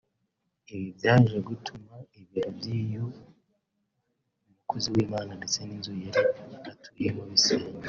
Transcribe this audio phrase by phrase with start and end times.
[0.73, 3.03] Ibi byaje gutuma ibiro by’uyu
[4.49, 6.23] mukozi w’Imana ndetse n’inzu yari
[6.71, 7.79] atuyemo bisenywa